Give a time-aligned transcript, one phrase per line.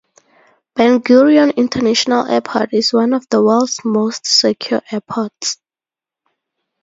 [0.73, 5.57] Ben Gurion International Airport is one of the world's most secure airports.